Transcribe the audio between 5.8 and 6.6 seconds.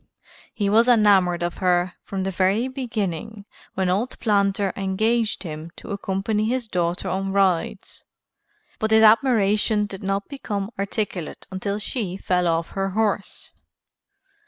accompany